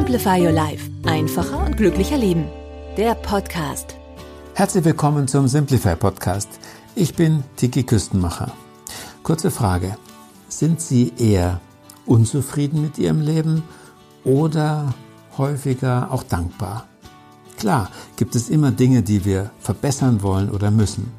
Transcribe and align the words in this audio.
Simplify 0.00 0.40
Your 0.42 0.52
Life. 0.52 0.90
Einfacher 1.04 1.62
und 1.66 1.76
glücklicher 1.76 2.16
Leben. 2.16 2.46
Der 2.96 3.14
Podcast. 3.14 3.96
Herzlich 4.54 4.82
willkommen 4.86 5.28
zum 5.28 5.46
Simplify 5.46 5.94
Podcast. 5.94 6.48
Ich 6.94 7.14
bin 7.14 7.44
Tiki 7.56 7.82
Küstenmacher. 7.82 8.50
Kurze 9.22 9.50
Frage. 9.50 9.98
Sind 10.48 10.80
Sie 10.80 11.12
eher 11.18 11.60
unzufrieden 12.06 12.80
mit 12.80 12.96
ihrem 12.96 13.20
Leben 13.20 13.62
oder 14.24 14.94
häufiger 15.36 16.10
auch 16.10 16.22
dankbar. 16.22 16.86
Klar 17.58 17.90
gibt 18.16 18.34
es 18.34 18.48
immer 18.48 18.70
Dinge, 18.70 19.02
die 19.02 19.26
wir 19.26 19.50
verbessern 19.58 20.22
wollen 20.22 20.48
oder 20.48 20.70
müssen. 20.70 21.12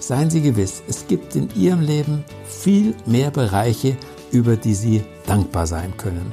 Seien 0.00 0.28
Sie 0.28 0.42
gewiss, 0.42 0.82
es 0.88 1.06
gibt 1.06 1.36
in 1.36 1.50
Ihrem 1.54 1.82
Leben 1.82 2.24
viel 2.48 2.96
mehr 3.06 3.30
Bereiche, 3.30 3.96
über 4.32 4.56
die 4.56 4.74
Sie 4.74 5.04
dankbar 5.24 5.68
sein 5.68 5.96
können. 5.96 6.32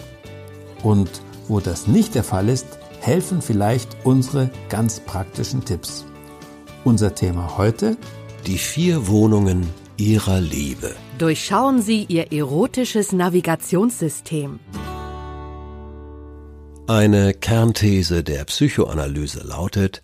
Und 0.81 1.21
wo 1.49 1.59
das 1.59 1.87
nicht 1.87 2.15
der 2.15 2.23
Fall 2.23 2.47
ist, 2.47 2.67
helfen 3.01 3.41
vielleicht 3.41 3.97
unsere 4.05 4.49
ganz 4.69 4.99
praktischen 4.99 5.65
Tipps. 5.65 6.05
Unser 6.83 7.15
Thema 7.15 7.57
heute? 7.57 7.97
Die 8.47 8.57
vier 8.57 9.07
Wohnungen 9.07 9.69
ihrer 9.97 10.39
Liebe. 10.39 10.95
Durchschauen 11.17 11.81
Sie 11.81 12.05
Ihr 12.05 12.31
erotisches 12.31 13.11
Navigationssystem. 13.11 14.59
Eine 16.87 17.33
Kernthese 17.33 18.23
der 18.23 18.45
Psychoanalyse 18.45 19.41
lautet, 19.45 20.01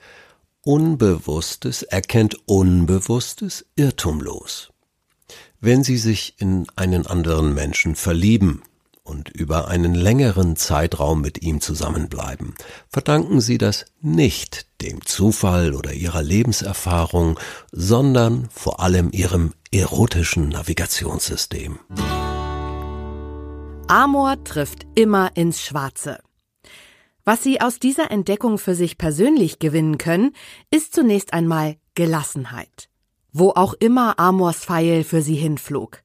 Unbewusstes 0.61 1.83
erkennt 1.83 2.37
Unbewusstes 2.47 3.65
irrtumlos. 3.75 4.73
Wenn 5.61 5.83
Sie 5.83 5.97
sich 5.97 6.35
in 6.39 6.67
einen 6.75 7.07
anderen 7.07 7.53
Menschen 7.53 7.95
verlieben, 7.95 8.61
und 9.05 9.29
über 9.29 9.69
einen 9.69 9.93
längeren 9.93 10.57
Zeitraum 10.57 11.21
mit 11.21 11.41
ihm 11.43 11.61
zusammenbleiben, 11.61 12.55
verdanken 12.89 13.39
sie 13.39 13.57
das 13.57 13.85
nicht 14.01 14.67
dem 14.81 15.05
Zufall 15.05 15.73
oder 15.73 15.93
ihrer 15.93 16.23
Lebenserfahrung, 16.23 17.39
sondern 17.71 18.49
vor 18.51 18.81
allem 18.81 19.11
ihrem 19.11 19.53
erotischen 19.71 20.49
Navigationssystem. 20.49 21.79
Amor 23.87 24.43
trifft 24.43 24.87
immer 24.95 25.37
ins 25.37 25.61
Schwarze. 25.61 26.19
Was 27.23 27.43
Sie 27.43 27.61
aus 27.61 27.79
dieser 27.79 28.11
Entdeckung 28.11 28.57
für 28.57 28.75
sich 28.75 28.97
persönlich 28.97 29.59
gewinnen 29.59 29.97
können, 29.97 30.33
ist 30.71 30.93
zunächst 30.93 31.33
einmal 31.33 31.77
Gelassenheit. 31.95 32.89
Wo 33.31 33.49
auch 33.49 33.73
immer 33.73 34.19
Amors 34.19 34.65
Pfeil 34.65 35.03
für 35.03 35.21
Sie 35.21 35.35
hinflog. 35.35 36.03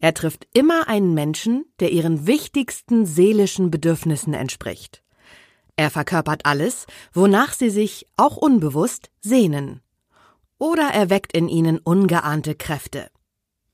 Er 0.00 0.14
trifft 0.14 0.46
immer 0.54 0.88
einen 0.88 1.14
Menschen, 1.14 1.64
der 1.80 1.92
ihren 1.92 2.26
wichtigsten 2.26 3.06
seelischen 3.06 3.70
Bedürfnissen 3.70 4.34
entspricht. 4.34 5.02
Er 5.76 5.90
verkörpert 5.90 6.44
alles, 6.44 6.86
wonach 7.12 7.52
sie 7.52 7.70
sich, 7.70 8.06
auch 8.16 8.36
unbewusst, 8.36 9.10
sehnen. 9.20 9.80
Oder 10.58 10.90
er 10.92 11.08
weckt 11.08 11.32
in 11.32 11.48
ihnen 11.48 11.78
ungeahnte 11.78 12.54
Kräfte. 12.54 13.10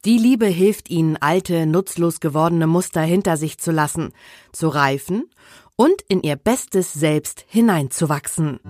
Die 0.04 0.18
Liebe 0.18 0.46
hilft 0.46 0.90
ihnen, 0.90 1.16
alte, 1.16 1.64
nutzlos 1.64 2.20
gewordene 2.20 2.66
Muster 2.66 3.00
hinter 3.00 3.38
sich 3.38 3.56
zu 3.56 3.70
lassen, 3.70 4.12
zu 4.52 4.68
reifen 4.68 5.30
und 5.76 6.02
in 6.08 6.22
ihr 6.22 6.36
bestes 6.36 6.92
Selbst 6.92 7.46
hineinzuwachsen. 7.48 8.60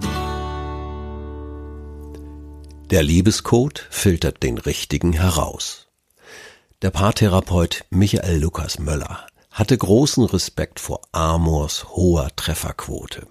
Der 2.91 3.03
Liebescode 3.03 3.85
filtert 3.91 4.45
den 4.45 4.59
richtigen 4.59 5.13
heraus. 5.13 5.84
Der 6.85 6.91
Paartherapeut 6.91 7.87
Michael 7.89 8.41
Lukas 8.41 8.79
Möller 8.79 9.27
hatte 9.51 9.79
großen 9.79 10.23
Respekt 10.23 10.79
vor 10.79 11.01
Amors 11.13 11.89
hoher 11.89 12.29
Trefferquote, 12.37 13.27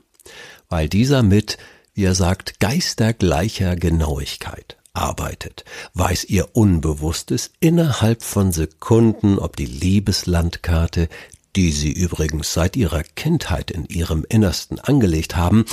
weil 0.70 0.90
dieser 0.90 1.22
mit, 1.22 1.60
wie 1.94 2.06
er 2.06 2.16
sagt, 2.16 2.60
geistergleicher 2.60 3.76
Genauigkeit 3.76 4.78
arbeitet, 4.94 5.66
weiß 5.94 6.24
ihr 6.24 6.56
Unbewusstes 6.56 7.52
innerhalb 7.60 8.24
von 8.24 8.52
Sekunden, 8.52 9.38
ob 9.38 9.56
die 9.56 9.68
Liebeslandkarte, 9.68 11.08
die 11.56 11.72
sie 11.72 11.92
übrigens 11.92 12.54
seit 12.54 12.76
ihrer 12.76 13.04
Kindheit 13.04 13.70
in 13.70 13.86
ihrem 13.86 14.26
Innersten 14.28 14.80
angelegt 14.80 15.36
haben, 15.36 15.66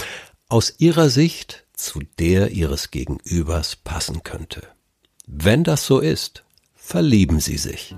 aus 0.50 0.74
ihrer 0.76 1.08
Sicht 1.08 1.64
zu 1.72 2.00
der 2.18 2.50
ihres 2.50 2.90
Gegenübers 2.90 3.76
passen 3.76 4.22
könnte. 4.22 4.68
Wenn 5.26 5.64
das 5.64 5.86
so 5.86 5.98
ist, 5.98 6.44
verlieben 6.90 7.38
sie 7.38 7.56
sich. 7.56 7.94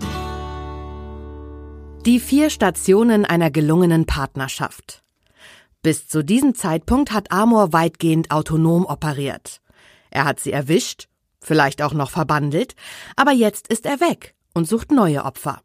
Die 2.04 2.20
vier 2.20 2.50
Stationen 2.50 3.24
einer 3.24 3.50
gelungenen 3.50 4.04
Partnerschaft. 4.04 5.02
Bis 5.82 6.08
zu 6.08 6.22
diesem 6.22 6.54
Zeitpunkt 6.54 7.10
hat 7.10 7.32
Amor 7.32 7.72
weitgehend 7.72 8.30
autonom 8.30 8.84
operiert. 8.84 9.62
Er 10.10 10.26
hat 10.26 10.40
sie 10.40 10.52
erwischt, 10.52 11.08
vielleicht 11.40 11.80
auch 11.80 11.94
noch 11.94 12.10
verbandelt, 12.10 12.74
aber 13.16 13.32
jetzt 13.32 13.68
ist 13.68 13.86
er 13.86 13.98
weg 14.00 14.34
und 14.52 14.68
sucht 14.68 14.92
neue 14.92 15.24
Opfer. 15.24 15.62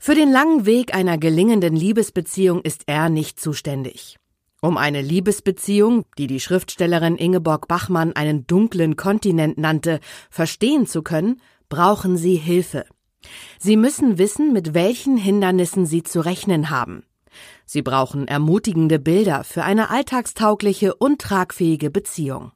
Für 0.00 0.16
den 0.16 0.32
langen 0.32 0.66
Weg 0.66 0.92
einer 0.92 1.18
gelingenden 1.18 1.76
Liebesbeziehung 1.76 2.62
ist 2.62 2.82
er 2.86 3.10
nicht 3.10 3.38
zuständig. 3.38 4.18
Um 4.60 4.76
eine 4.76 5.02
Liebesbeziehung, 5.02 6.04
die 6.18 6.26
die 6.26 6.40
Schriftstellerin 6.40 7.16
Ingeborg 7.16 7.68
Bachmann 7.68 8.14
einen 8.14 8.46
dunklen 8.46 8.96
Kontinent 8.96 9.56
nannte, 9.56 10.00
verstehen 10.30 10.86
zu 10.86 11.02
können, 11.02 11.40
brauchen 11.68 12.16
Sie 12.16 12.36
Hilfe. 12.36 12.86
Sie 13.58 13.76
müssen 13.76 14.18
wissen, 14.18 14.52
mit 14.52 14.74
welchen 14.74 15.16
Hindernissen 15.16 15.86
Sie 15.86 16.02
zu 16.02 16.20
rechnen 16.20 16.70
haben. 16.70 17.04
Sie 17.66 17.82
brauchen 17.82 18.28
ermutigende 18.28 18.98
Bilder 18.98 19.44
für 19.44 19.64
eine 19.64 19.90
alltagstaugliche 19.90 20.94
und 20.94 21.20
tragfähige 21.20 21.90
Beziehung. 21.90 22.52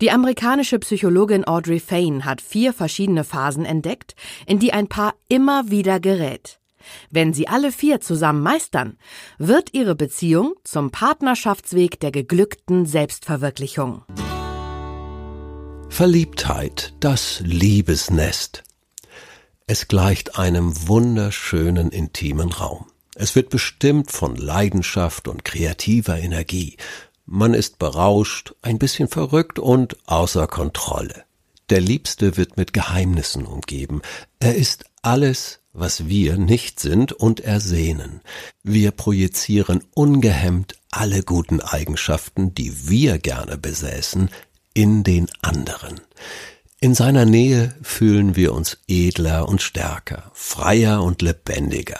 Die 0.00 0.10
amerikanische 0.10 0.78
Psychologin 0.78 1.46
Audrey 1.46 1.80
Fane 1.80 2.24
hat 2.24 2.40
vier 2.40 2.72
verschiedene 2.72 3.24
Phasen 3.24 3.64
entdeckt, 3.64 4.14
in 4.46 4.58
die 4.58 4.72
ein 4.72 4.88
Paar 4.88 5.14
immer 5.28 5.70
wieder 5.70 6.00
gerät. 6.00 6.58
Wenn 7.10 7.34
sie 7.34 7.48
alle 7.48 7.72
vier 7.72 8.00
zusammen 8.00 8.42
meistern, 8.42 8.98
wird 9.38 9.74
ihre 9.74 9.94
Beziehung 9.94 10.54
zum 10.64 10.90
Partnerschaftsweg 10.90 12.00
der 12.00 12.12
geglückten 12.12 12.86
Selbstverwirklichung. 12.86 14.04
Verliebtheit, 15.90 16.94
das 17.00 17.40
Liebesnest. 17.40 18.62
Es 19.66 19.88
gleicht 19.88 20.38
einem 20.38 20.86
wunderschönen 20.86 21.90
intimen 21.90 22.52
Raum. 22.52 22.86
Es 23.16 23.34
wird 23.34 23.50
bestimmt 23.50 24.12
von 24.12 24.36
Leidenschaft 24.36 25.26
und 25.26 25.44
kreativer 25.44 26.18
Energie. 26.18 26.76
Man 27.26 27.52
ist 27.52 27.78
berauscht, 27.78 28.54
ein 28.62 28.78
bisschen 28.78 29.08
verrückt 29.08 29.58
und 29.58 29.96
außer 30.06 30.46
Kontrolle. 30.46 31.24
Der 31.68 31.80
Liebste 31.80 32.36
wird 32.36 32.56
mit 32.56 32.72
Geheimnissen 32.72 33.44
umgeben. 33.44 34.02
Er 34.38 34.54
ist 34.54 34.84
alles, 35.02 35.60
was 35.72 36.06
wir 36.06 36.38
nicht 36.38 36.80
sind 36.80 37.12
und 37.12 37.40
ersehnen. 37.40 38.20
Wir 38.62 38.90
projizieren 38.90 39.84
ungehemmt 39.94 40.76
alle 40.90 41.22
guten 41.22 41.60
Eigenschaften, 41.60 42.54
die 42.54 42.88
wir 42.88 43.18
gerne 43.18 43.58
besäßen, 43.58 44.30
in 44.78 45.02
den 45.02 45.26
anderen. 45.42 46.00
In 46.78 46.94
seiner 46.94 47.24
Nähe 47.24 47.74
fühlen 47.82 48.36
wir 48.36 48.54
uns 48.54 48.78
edler 48.86 49.48
und 49.48 49.60
stärker, 49.60 50.30
freier 50.34 51.02
und 51.02 51.20
lebendiger. 51.20 51.98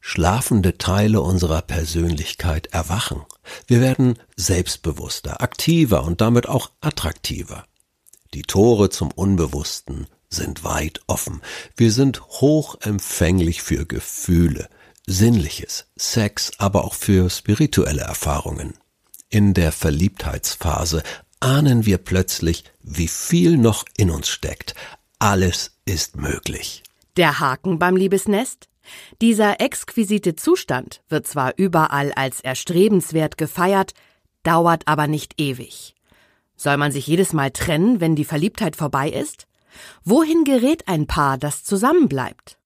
Schlafende 0.00 0.76
Teile 0.76 1.20
unserer 1.20 1.62
Persönlichkeit 1.62 2.66
erwachen. 2.72 3.22
Wir 3.68 3.80
werden 3.80 4.18
selbstbewusster, 4.34 5.40
aktiver 5.40 6.02
und 6.02 6.20
damit 6.20 6.48
auch 6.48 6.72
attraktiver. 6.80 7.64
Die 8.34 8.42
Tore 8.42 8.90
zum 8.90 9.12
Unbewussten 9.12 10.08
sind 10.28 10.64
weit 10.64 11.02
offen. 11.06 11.40
Wir 11.76 11.92
sind 11.92 12.22
hochempfänglich 12.22 13.62
für 13.62 13.86
Gefühle, 13.86 14.68
Sinnliches, 15.06 15.86
Sex, 15.96 16.50
aber 16.58 16.84
auch 16.84 16.94
für 16.94 17.30
spirituelle 17.30 18.02
Erfahrungen. 18.02 18.74
In 19.28 19.54
der 19.54 19.70
Verliebtheitsphase 19.70 21.04
ahnen 21.40 21.86
wir 21.86 21.98
plötzlich, 21.98 22.64
wie 22.82 23.08
viel 23.08 23.56
noch 23.56 23.84
in 23.96 24.10
uns 24.10 24.28
steckt. 24.28 24.74
Alles 25.18 25.72
ist 25.84 26.16
möglich. 26.16 26.82
Der 27.16 27.40
Haken 27.40 27.78
beim 27.78 27.96
Liebesnest? 27.96 28.68
Dieser 29.20 29.60
exquisite 29.60 30.36
Zustand 30.36 31.02
wird 31.08 31.26
zwar 31.26 31.52
überall 31.56 32.12
als 32.12 32.40
erstrebenswert 32.40 33.36
gefeiert, 33.36 33.92
dauert 34.42 34.86
aber 34.86 35.06
nicht 35.06 35.40
ewig. 35.40 35.94
Soll 36.56 36.76
man 36.76 36.92
sich 36.92 37.06
jedes 37.06 37.32
Mal 37.32 37.50
trennen, 37.50 38.00
wenn 38.00 38.16
die 38.16 38.24
Verliebtheit 38.24 38.76
vorbei 38.76 39.10
ist? 39.10 39.46
Wohin 40.04 40.44
gerät 40.44 40.88
ein 40.88 41.06
Paar, 41.06 41.38
das 41.38 41.64
zusammenbleibt? 41.64 42.58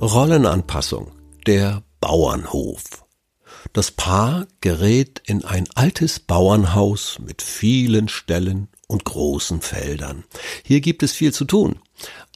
Rollenanpassung. 0.00 1.12
Der 1.46 1.82
Bauernhof. 2.00 3.07
Das 3.72 3.90
Paar 3.90 4.46
gerät 4.60 5.20
in 5.24 5.44
ein 5.44 5.66
altes 5.74 6.18
Bauernhaus 6.18 7.18
mit 7.24 7.42
vielen 7.42 8.08
Ställen 8.08 8.68
und 8.86 9.04
großen 9.04 9.60
Feldern. 9.60 10.24
Hier 10.64 10.80
gibt 10.80 11.02
es 11.02 11.12
viel 11.12 11.32
zu 11.32 11.44
tun. 11.44 11.80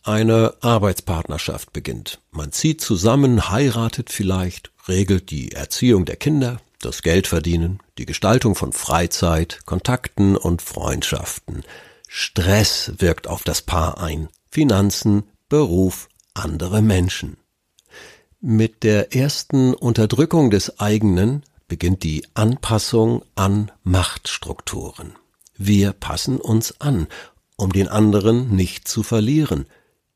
Eine 0.04 0.54
Arbeitspartnerschaft 0.60 1.72
beginnt. 1.72 2.20
Man 2.30 2.52
zieht 2.52 2.80
zusammen, 2.80 3.50
heiratet 3.50 4.10
vielleicht, 4.10 4.72
regelt 4.88 5.30
die 5.30 5.52
Erziehung 5.52 6.04
der 6.04 6.16
Kinder, 6.16 6.60
das 6.80 7.02
Geldverdienen, 7.02 7.78
die 7.98 8.06
Gestaltung 8.06 8.54
von 8.54 8.72
Freizeit, 8.72 9.60
Kontakten 9.64 10.36
und 10.36 10.60
Freundschaften. 10.60 11.62
Stress 12.08 12.92
wirkt 12.98 13.28
auf 13.28 13.44
das 13.44 13.62
Paar 13.62 13.98
ein. 13.98 14.28
Finanzen, 14.50 15.22
Beruf, 15.48 16.08
andere 16.34 16.82
Menschen. 16.82 17.36
Mit 18.44 18.82
der 18.82 19.14
ersten 19.14 19.72
Unterdrückung 19.72 20.50
des 20.50 20.80
eigenen 20.80 21.44
beginnt 21.68 22.02
die 22.02 22.26
Anpassung 22.34 23.22
an 23.36 23.70
Machtstrukturen. 23.84 25.12
Wir 25.56 25.92
passen 25.92 26.40
uns 26.40 26.80
an, 26.80 27.06
um 27.54 27.72
den 27.72 27.86
anderen 27.86 28.56
nicht 28.56 28.88
zu 28.88 29.04
verlieren. 29.04 29.66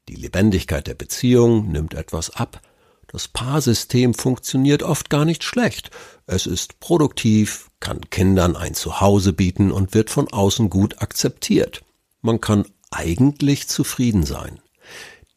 Die 0.09 0.17
Lebendigkeit 0.17 0.89
der 0.89 0.95
Beziehung 0.95 1.71
nimmt 1.71 1.95
etwas 1.95 2.31
ab. 2.31 2.63
Das 3.07 3.29
Paarsystem 3.29 4.13
funktioniert 4.13 4.83
oft 4.83 5.09
gar 5.09 5.25
nicht 5.25 5.45
schlecht. 5.45 5.93
Es 6.27 6.47
ist 6.47 6.81
produktiv, 6.81 7.71
kann 7.79 8.11
Kindern 8.11 8.57
ein 8.57 8.75
Zuhause 8.75 9.35
bieten 9.35 9.71
und 9.71 9.95
wird 9.95 10.11
von 10.11 10.27
außen 10.27 10.69
gut 10.69 11.01
akzeptiert. 11.01 11.85
Man 12.23 12.41
kann 12.41 12.67
eigentlich 12.91 13.69
zufrieden 13.69 14.25
sein. 14.25 14.59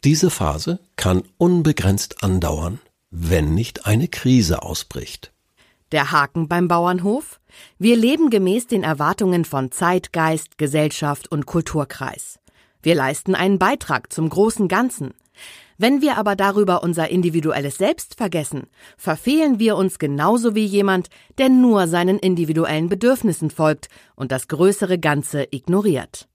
Diese 0.05 0.29
Phase 0.29 0.79
kann 0.95 1.23
unbegrenzt 1.37 2.23
andauern, 2.23 2.79
wenn 3.11 3.53
nicht 3.53 3.85
eine 3.85 4.07
Krise 4.07 4.63
ausbricht. 4.63 5.33
Der 5.91 6.11
Haken 6.13 6.47
beim 6.47 6.69
Bauernhof? 6.69 7.41
Wir 7.79 7.97
leben 7.97 8.29
gemäß 8.29 8.67
den 8.67 8.83
Erwartungen 8.83 9.43
von 9.43 9.71
Zeitgeist, 9.73 10.57
Gesellschaft 10.57 11.29
und 11.29 11.45
Kulturkreis. 11.45 12.39
Wir 12.81 12.95
leisten 12.95 13.35
einen 13.35 13.59
Beitrag 13.59 14.13
zum 14.13 14.29
großen 14.29 14.69
Ganzen. 14.69 15.13
Wenn 15.77 16.01
wir 16.01 16.17
aber 16.17 16.37
darüber 16.37 16.81
unser 16.81 17.09
individuelles 17.09 17.77
Selbst 17.77 18.15
vergessen, 18.15 18.67
verfehlen 18.95 19.59
wir 19.59 19.75
uns 19.75 19.99
genauso 19.99 20.55
wie 20.55 20.65
jemand, 20.65 21.09
der 21.37 21.49
nur 21.49 21.87
seinen 21.87 22.19
individuellen 22.19 22.87
Bedürfnissen 22.87 23.51
folgt 23.51 23.89
und 24.15 24.31
das 24.31 24.47
größere 24.47 24.97
Ganze 24.97 25.45
ignoriert. 25.51 26.28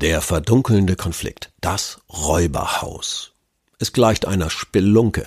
Der 0.00 0.22
verdunkelnde 0.22 0.96
Konflikt, 0.96 1.52
das 1.60 2.00
Räuberhaus. 2.08 3.32
Es 3.78 3.92
gleicht 3.92 4.24
einer 4.24 4.48
Spelunke 4.48 5.26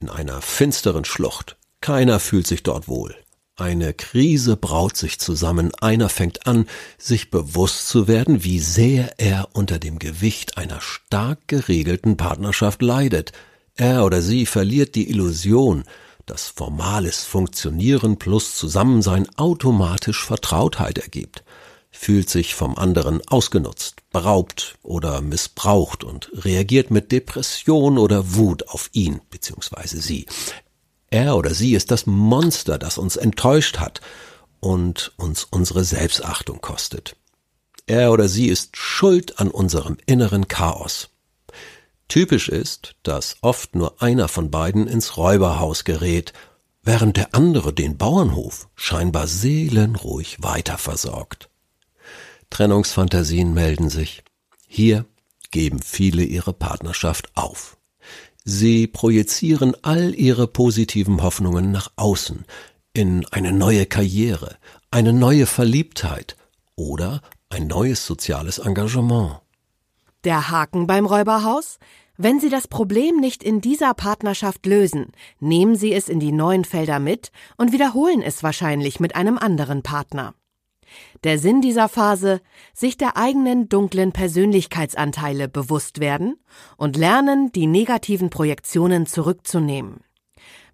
in 0.00 0.10
einer 0.10 0.42
finsteren 0.42 1.06
Schlucht. 1.06 1.56
Keiner 1.80 2.20
fühlt 2.20 2.46
sich 2.46 2.62
dort 2.62 2.88
wohl. 2.88 3.16
Eine 3.56 3.94
Krise 3.94 4.58
braut 4.58 4.98
sich 4.98 5.18
zusammen, 5.18 5.74
einer 5.76 6.10
fängt 6.10 6.46
an, 6.46 6.66
sich 6.98 7.30
bewusst 7.30 7.88
zu 7.88 8.06
werden, 8.06 8.44
wie 8.44 8.58
sehr 8.58 9.18
er 9.18 9.48
unter 9.54 9.78
dem 9.78 9.98
Gewicht 9.98 10.58
einer 10.58 10.82
stark 10.82 11.48
geregelten 11.48 12.18
Partnerschaft 12.18 12.82
leidet. 12.82 13.32
Er 13.76 14.04
oder 14.04 14.20
sie 14.20 14.44
verliert 14.44 14.94
die 14.94 15.08
Illusion, 15.08 15.84
dass 16.26 16.48
formales 16.48 17.24
Funktionieren 17.24 18.18
plus 18.18 18.56
Zusammensein 18.56 19.26
automatisch 19.38 20.22
Vertrautheit 20.22 20.98
ergibt 20.98 21.42
fühlt 21.96 22.30
sich 22.30 22.54
vom 22.54 22.76
anderen 22.76 23.26
ausgenutzt, 23.26 23.96
beraubt 24.10 24.76
oder 24.82 25.20
missbraucht 25.20 26.04
und 26.04 26.30
reagiert 26.32 26.90
mit 26.90 27.10
Depression 27.12 27.98
oder 27.98 28.34
Wut 28.34 28.68
auf 28.68 28.90
ihn 28.92 29.20
bzw. 29.30 29.98
sie. 29.98 30.26
Er 31.10 31.36
oder 31.36 31.54
sie 31.54 31.74
ist 31.74 31.90
das 31.90 32.06
Monster, 32.06 32.78
das 32.78 32.98
uns 32.98 33.16
enttäuscht 33.16 33.78
hat 33.78 34.00
und 34.60 35.12
uns 35.16 35.44
unsere 35.44 35.84
Selbstachtung 35.84 36.60
kostet. 36.60 37.16
Er 37.86 38.12
oder 38.12 38.28
sie 38.28 38.48
ist 38.48 38.76
schuld 38.76 39.38
an 39.38 39.50
unserem 39.50 39.96
inneren 40.06 40.48
Chaos. 40.48 41.10
Typisch 42.08 42.48
ist, 42.48 42.94
dass 43.02 43.36
oft 43.40 43.74
nur 43.74 44.02
einer 44.02 44.28
von 44.28 44.50
beiden 44.50 44.86
ins 44.86 45.16
Räuberhaus 45.16 45.84
gerät, 45.84 46.32
während 46.82 47.16
der 47.16 47.34
andere 47.34 47.72
den 47.72 47.96
Bauernhof 47.96 48.68
scheinbar 48.74 49.26
seelenruhig 49.26 50.36
weiterversorgt. 50.40 51.48
Trennungsfantasien 52.50 53.54
melden 53.54 53.90
sich. 53.90 54.22
Hier 54.66 55.04
geben 55.50 55.80
viele 55.80 56.22
ihre 56.22 56.52
Partnerschaft 56.52 57.30
auf. 57.34 57.76
Sie 58.44 58.86
projizieren 58.86 59.74
all 59.82 60.14
ihre 60.14 60.46
positiven 60.46 61.22
Hoffnungen 61.22 61.72
nach 61.72 61.90
außen, 61.96 62.44
in 62.92 63.26
eine 63.32 63.52
neue 63.52 63.86
Karriere, 63.86 64.56
eine 64.90 65.12
neue 65.12 65.46
Verliebtheit 65.46 66.36
oder 66.76 67.20
ein 67.50 67.66
neues 67.66 68.06
soziales 68.06 68.58
Engagement. 68.58 69.40
Der 70.24 70.50
Haken 70.50 70.86
beim 70.86 71.06
Räuberhaus? 71.06 71.78
Wenn 72.18 72.40
Sie 72.40 72.48
das 72.48 72.66
Problem 72.66 73.16
nicht 73.16 73.42
in 73.42 73.60
dieser 73.60 73.92
Partnerschaft 73.92 74.64
lösen, 74.64 75.12
nehmen 75.38 75.76
Sie 75.76 75.92
es 75.92 76.08
in 76.08 76.18
die 76.18 76.32
neuen 76.32 76.64
Felder 76.64 76.98
mit 76.98 77.30
und 77.58 77.72
wiederholen 77.72 78.22
es 78.22 78.42
wahrscheinlich 78.42 79.00
mit 79.00 79.14
einem 79.16 79.36
anderen 79.36 79.82
Partner. 79.82 80.34
Der 81.24 81.38
Sinn 81.38 81.60
dieser 81.60 81.88
Phase, 81.88 82.40
sich 82.74 82.96
der 82.96 83.16
eigenen 83.16 83.68
dunklen 83.68 84.12
Persönlichkeitsanteile 84.12 85.48
bewusst 85.48 86.00
werden 86.00 86.36
und 86.76 86.96
lernen, 86.96 87.52
die 87.52 87.66
negativen 87.66 88.30
Projektionen 88.30 89.06
zurückzunehmen. 89.06 90.00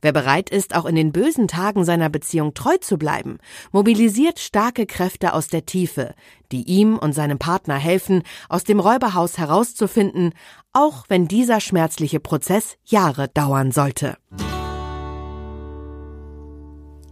Wer 0.03 0.13
bereit 0.13 0.51
ist, 0.51 0.75
auch 0.75 0.85
in 0.85 0.97
den 0.97 1.13
bösen 1.13 1.47
Tagen 1.47 1.85
seiner 1.85 2.11
Beziehung 2.11 2.55
treu 2.55 2.77
zu 2.79 2.99
bleiben, 2.99 3.39
mobilisiert 3.71 4.41
starke 4.41 4.85
Kräfte 4.85 5.33
aus 5.33 5.47
der 5.47 5.65
Tiefe, 5.65 6.15
die 6.51 6.65
ihm 6.65 6.99
und 6.99 7.13
seinem 7.13 7.39
Partner 7.39 7.77
helfen, 7.77 8.25
aus 8.49 8.65
dem 8.65 8.81
Räuberhaus 8.81 9.39
herauszufinden, 9.39 10.35
auch 10.73 11.05
wenn 11.09 11.29
dieser 11.29 11.61
schmerzliche 11.61 12.19
Prozess 12.19 12.77
Jahre 12.85 13.29
dauern 13.29 13.71
sollte. 13.71 14.17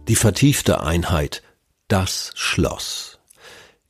Die 0.09 0.15
vertiefte 0.15 0.83
Einheit 0.83 1.41
das 1.91 2.31
Schloss. 2.35 3.19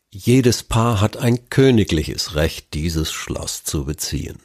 Jedes 0.09 0.63
Paar 0.63 1.01
hat 1.01 1.17
ein 1.17 1.49
königliches 1.49 2.33
Recht, 2.33 2.73
dieses 2.73 3.11
Schloss 3.11 3.63
zu 3.63 3.85
beziehen. 3.85 4.39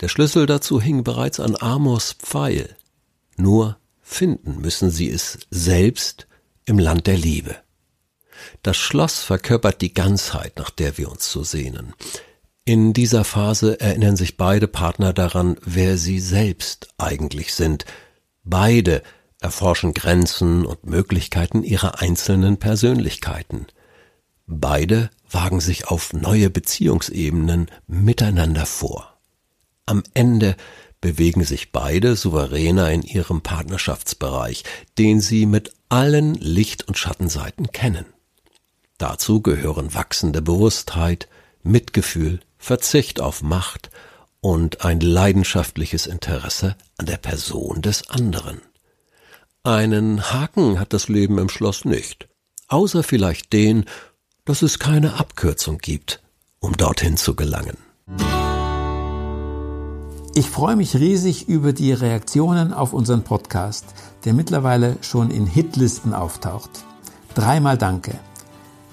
Der 0.00 0.06
Schlüssel 0.06 0.46
dazu 0.46 0.80
hing 0.80 1.02
bereits 1.02 1.40
an 1.40 1.56
Amors 1.56 2.12
Pfeil. 2.12 2.76
Nur 3.36 3.78
finden 4.00 4.60
müssen 4.60 4.90
sie 4.90 5.10
es 5.10 5.40
selbst 5.50 6.28
im 6.66 6.78
Land 6.78 7.08
der 7.08 7.16
Liebe. 7.16 7.56
Das 8.62 8.76
Schloss 8.76 9.22
verkörpert 9.22 9.80
die 9.80 9.92
Ganzheit, 9.92 10.56
nach 10.56 10.70
der 10.70 10.96
wir 10.96 11.10
uns 11.10 11.28
so 11.28 11.42
sehnen. 11.42 11.94
In 12.64 12.92
dieser 12.92 13.24
Phase 13.24 13.80
erinnern 13.80 14.16
sich 14.16 14.36
beide 14.36 14.68
Partner 14.68 15.12
daran, 15.12 15.56
wer 15.64 15.98
sie 15.98 16.20
selbst 16.20 16.88
eigentlich 16.96 17.54
sind. 17.54 17.86
Beide 18.44 19.02
erforschen 19.44 19.92
Grenzen 19.92 20.64
und 20.64 20.86
Möglichkeiten 20.86 21.62
ihrer 21.62 22.00
einzelnen 22.00 22.56
Persönlichkeiten. 22.56 23.66
Beide 24.46 25.10
wagen 25.30 25.60
sich 25.60 25.86
auf 25.88 26.14
neue 26.14 26.48
Beziehungsebenen 26.48 27.70
miteinander 27.86 28.64
vor. 28.64 29.18
Am 29.86 30.02
Ende 30.14 30.56
bewegen 31.02 31.44
sich 31.44 31.72
beide 31.72 32.16
souveräner 32.16 32.90
in 32.90 33.02
ihrem 33.02 33.42
Partnerschaftsbereich, 33.42 34.64
den 34.96 35.20
sie 35.20 35.44
mit 35.44 35.74
allen 35.90 36.34
Licht- 36.34 36.88
und 36.88 36.96
Schattenseiten 36.96 37.70
kennen. 37.70 38.06
Dazu 38.96 39.42
gehören 39.42 39.92
wachsende 39.92 40.40
Bewusstheit, 40.40 41.28
Mitgefühl, 41.62 42.40
Verzicht 42.56 43.20
auf 43.20 43.42
Macht 43.42 43.90
und 44.40 44.86
ein 44.86 45.00
leidenschaftliches 45.00 46.06
Interesse 46.06 46.76
an 46.96 47.04
der 47.04 47.18
Person 47.18 47.82
des 47.82 48.08
anderen. 48.08 48.62
Einen 49.64 50.30
Haken 50.30 50.78
hat 50.78 50.92
das 50.92 51.08
Leben 51.08 51.38
im 51.38 51.48
Schloss 51.48 51.84
nicht, 51.84 52.28
außer 52.68 53.02
vielleicht 53.02 53.52
den, 53.52 53.86
dass 54.44 54.62
es 54.62 54.78
keine 54.78 55.14
Abkürzung 55.14 55.78
gibt, 55.78 56.22
um 56.60 56.76
dorthin 56.76 57.16
zu 57.16 57.34
gelangen. 57.34 57.78
Ich 60.34 60.50
freue 60.50 60.76
mich 60.76 60.96
riesig 60.96 61.48
über 61.48 61.72
die 61.72 61.92
Reaktionen 61.92 62.72
auf 62.72 62.92
unseren 62.92 63.22
Podcast, 63.22 63.86
der 64.24 64.34
mittlerweile 64.34 64.98
schon 65.00 65.30
in 65.30 65.46
Hitlisten 65.46 66.12
auftaucht. 66.12 66.84
Dreimal 67.34 67.78
Danke. 67.78 68.18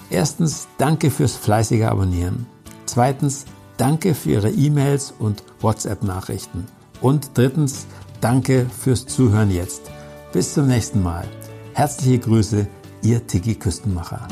Erstens, 0.09 0.67
danke 0.77 1.11
fürs 1.11 1.35
fleißige 1.35 1.83
Abonnieren. 1.83 2.45
Zweitens, 2.85 3.45
Danke 3.81 4.13
für 4.13 4.29
Ihre 4.29 4.51
E-Mails 4.51 5.11
und 5.17 5.43
WhatsApp-Nachrichten. 5.59 6.67
Und 7.01 7.31
drittens, 7.33 7.87
danke 8.21 8.67
fürs 8.69 9.07
Zuhören 9.07 9.49
jetzt. 9.49 9.89
Bis 10.31 10.53
zum 10.53 10.67
nächsten 10.67 11.03
Mal. 11.03 11.27
Herzliche 11.73 12.19
Grüße, 12.19 12.65
Ihr 13.01 13.27
Tiki 13.27 13.55
Küstenmacher. 13.55 14.27